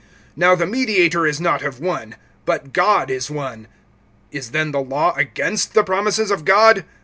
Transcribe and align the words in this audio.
(20)Now 0.35 0.57
the 0.57 0.65
mediator 0.65 1.27
is 1.27 1.39
not 1.39 1.61
of 1.61 1.79
one; 1.79 2.15
but 2.43 2.73
God 2.73 3.11
is 3.11 3.29
one. 3.29 3.67
(21)Is 4.33 4.49
then 4.49 4.71
the 4.71 4.81
law 4.81 5.13
against 5.15 5.75
the 5.75 5.83
promises 5.83 6.31
of 6.31 6.43
God? 6.43 6.85